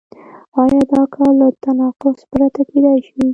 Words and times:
آیا 0.63 0.81
دا 0.91 1.01
کار 1.13 1.31
له 1.39 1.47
تناقض 1.63 2.17
پرته 2.31 2.61
کېدای 2.71 2.99
شي؟ 3.07 3.23